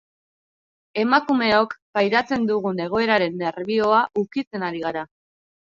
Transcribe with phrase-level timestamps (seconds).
[1.01, 5.11] Emakumeok pairatzen dugun egoeraren nerbioa ukitzen ari gara.